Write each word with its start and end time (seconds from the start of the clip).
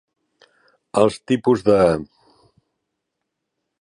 Els 1.01 1.19
tipus 1.31 1.63
de. 1.67 1.77